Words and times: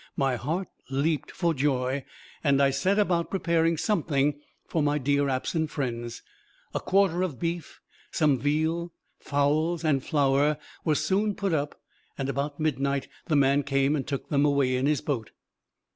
My 0.17 0.35
heart 0.35 0.67
leaped 0.89 1.29
for 1.29 1.53
joy, 1.53 2.05
and 2.43 2.59
I 2.59 2.71
set 2.71 2.97
about 2.97 3.29
preparing 3.29 3.77
something 3.77 4.41
for 4.65 4.81
my 4.81 4.97
dear 4.97 5.29
absent 5.29 5.69
friends. 5.69 6.23
A 6.73 6.79
quarter 6.79 7.21
of 7.21 7.39
beef, 7.39 7.79
some 8.09 8.39
veal, 8.39 8.93
fowls, 9.19 9.83
and 9.85 10.03
flour, 10.03 10.57
were 10.83 10.95
soon 10.95 11.35
put 11.35 11.53
up, 11.53 11.79
and 12.17 12.29
about 12.29 12.59
midnight 12.59 13.09
the 13.27 13.35
man 13.35 13.61
came 13.61 13.95
and 13.95 14.07
took 14.07 14.29
them 14.29 14.43
away 14.43 14.75
in 14.75 14.87
his 14.87 15.01
boat." 15.01 15.29